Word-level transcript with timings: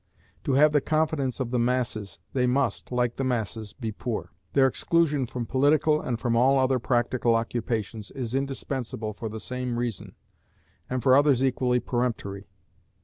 To 0.45 0.53
have 0.53 0.71
the 0.71 0.81
confidence 0.81 1.39
of 1.39 1.51
the 1.51 1.59
masses, 1.59 2.17
they 2.33 2.47
must, 2.47 2.91
like 2.91 3.17
the 3.17 3.23
masses, 3.23 3.73
be 3.73 3.91
poor. 3.91 4.31
Their 4.53 4.65
exclusion 4.65 5.27
from 5.27 5.45
political 5.45 6.01
and 6.01 6.19
from 6.19 6.35
all 6.35 6.57
other 6.57 6.79
practical 6.79 7.35
occupations 7.35 8.09
is 8.09 8.33
indispensable 8.33 9.13
for 9.13 9.29
the 9.29 9.39
same 9.39 9.77
reason, 9.77 10.15
and 10.89 11.03
for 11.03 11.15
others 11.15 11.43
equally 11.43 11.79
peremptory. 11.79 12.47